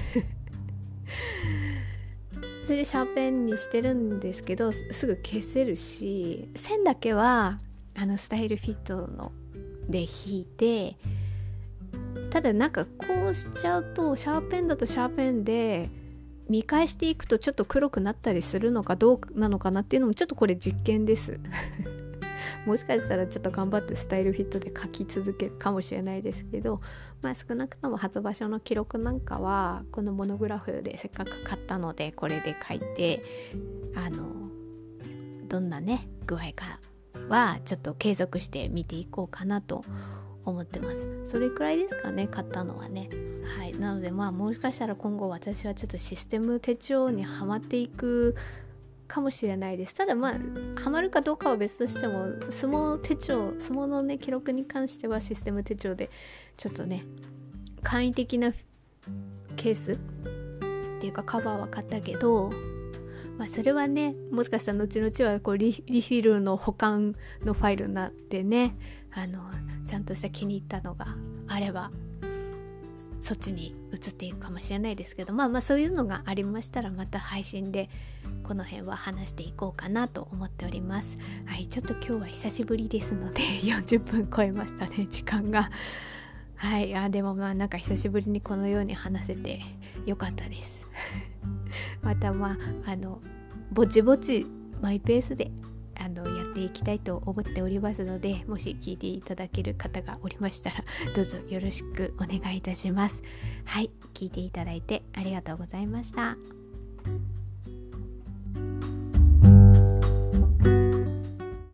[2.65, 7.59] それでシャーペンにしてるんですけどすぐ消せるし線だけは
[7.95, 9.31] あのスタイルフィットの
[9.87, 10.97] で引いて
[12.29, 12.91] ただなんかこ
[13.31, 15.89] うしちゃうとシャーペンだとシャーペンで
[16.49, 21.39] 見返していくとちょっと黒くなったりするのかどうなのかなっていうのもちょっとこれ実験です。
[22.65, 26.81] もしかしたらちょっと頑張ってスタイルフィットで書き続けるかもしれないですけど、
[27.21, 33.21] まあ、少なくとも初場所の記録なんかはこのモノグラフでせっかく買ったのでこれで書いて
[33.95, 34.49] あの
[35.47, 36.79] どんなね具合か
[37.30, 39.84] はちょっと継続して見ていこうかなと
[40.45, 41.07] 思ってます。
[41.26, 43.09] それくらいですかね買ったのはね。
[43.57, 43.74] はい。
[43.74, 48.36] なのでまあもしかしたら今後私はちょっとシステム手帳にはまっていく
[49.07, 49.93] かもしれないです。
[49.93, 50.34] ただまあ
[50.80, 56.09] ハマるかどうかは別としても相撲手帳相撲のね記録に関してはシステム手帳で
[56.57, 57.05] ちょっとね
[57.82, 58.53] 簡易的な
[59.55, 59.97] ケースっ
[60.99, 62.51] ていうかカバーは買ったけど
[63.38, 68.75] まあそれはねもしかしたら後々はこうリフィルの保管のファイルになってね
[69.11, 69.39] あの
[69.88, 71.07] ちゃんとした気に入ったのが
[71.47, 71.91] あれば
[73.23, 77.89] そっちに移っていくかもしれないですけどまあまあそういうのがありましたらまた配信で
[78.43, 81.17] この辺は話していこうかなと思っております。
[81.45, 85.69] はいちょっと今日は久しぶりですので 40分超えましたね時間が。
[86.55, 89.61] はいあでもまあなんか久しぶりにこのように話せて
[90.05, 90.86] よかったです。
[92.01, 93.21] またまああの
[93.71, 94.45] ぼちぼち
[94.82, 95.51] マイペースで
[95.95, 100.84] あのやっていきたいと思っておりますのでもし聞いていただける方がおりましたら
[101.15, 103.21] どうぞよろしくお願いいたします。
[103.65, 106.38] はい聞いていただいてありがとうございました。